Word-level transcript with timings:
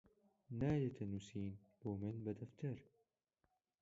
نایەتە 0.59 1.03
نووسین 1.11 1.53
بۆ 1.79 1.89
من 2.01 2.15
بە 2.23 2.31
دەفتەر 2.39 2.77